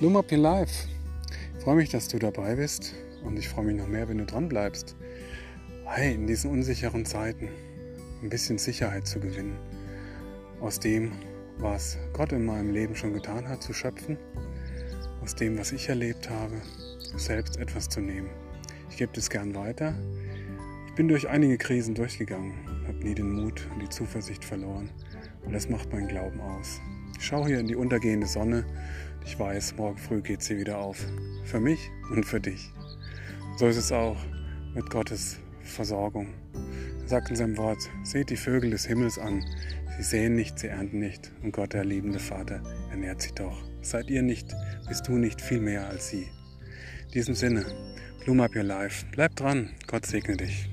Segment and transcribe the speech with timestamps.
[0.00, 0.88] Bloom Up Your Life.
[1.58, 4.24] Ich freue mich, dass du dabei bist und ich freue mich noch mehr, wenn du
[4.24, 4.96] dran bleibst.
[5.84, 7.50] Hey, in diesen unsicheren Zeiten
[8.22, 9.58] ein bisschen Sicherheit zu gewinnen.
[10.58, 11.12] Aus dem,
[11.58, 14.16] was Gott in meinem Leben schon getan hat, zu schöpfen.
[15.22, 16.62] Aus dem, was ich erlebt habe,
[17.18, 18.30] selbst etwas zu nehmen.
[18.88, 19.94] Ich gebe das gern weiter.
[20.86, 22.54] Ich bin durch einige Krisen durchgegangen,
[22.86, 24.88] habe nie den Mut und die Zuversicht verloren.
[25.44, 26.80] Und das macht meinen Glauben aus.
[27.18, 28.64] Ich schaue hier in die untergehende Sonne
[29.24, 30.98] ich weiß, morgen früh geht sie wieder auf.
[31.44, 32.72] Für mich und für dich.
[33.58, 34.16] So ist es auch
[34.74, 36.28] mit Gottes Versorgung.
[37.02, 39.44] Er sagt in seinem Wort, seht die Vögel des Himmels an.
[39.96, 41.32] Sie sehen nicht, sie ernten nicht.
[41.42, 43.62] Und Gott, der liebende Vater, ernährt sie doch.
[43.82, 44.54] Seid ihr nicht,
[44.88, 46.28] bist du nicht viel mehr als sie.
[47.04, 47.66] In diesem Sinne,
[48.24, 49.04] bloom up your life.
[49.12, 49.70] Bleib dran.
[49.86, 50.70] Gott segne dich.